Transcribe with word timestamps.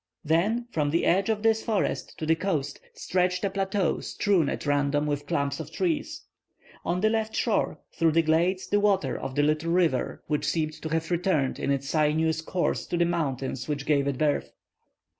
Then 0.25 0.65
from 0.71 0.89
the 0.89 1.05
edge 1.05 1.29
of 1.29 1.43
this 1.43 1.61
forest 1.63 2.17
to 2.17 2.25
the 2.25 2.33
coast 2.33 2.79
stretched 2.95 3.43
a 3.43 3.51
plateau 3.51 3.99
strewn 3.99 4.49
at 4.49 4.65
random 4.65 5.05
with 5.05 5.27
clumps 5.27 5.59
of 5.59 5.71
trees. 5.71 6.23
On 6.83 7.01
the 7.01 7.09
left 7.11 7.35
shore 7.35 7.77
through 7.93 8.13
the 8.13 8.23
glades 8.23 8.65
the 8.67 8.79
waters 8.79 9.19
of 9.21 9.35
the 9.35 9.43
little 9.43 9.71
river, 9.71 10.23
which 10.25 10.45
seemed 10.49 10.73
to 10.81 10.89
have 10.89 11.11
returned 11.11 11.59
in 11.59 11.69
its 11.69 11.87
sinuous 11.87 12.41
course 12.41 12.87
to 12.87 12.97
the 12.97 13.05
mountains 13.05 13.67
which 13.67 13.85
gave 13.85 14.07
it 14.07 14.17
birth. 14.17 14.49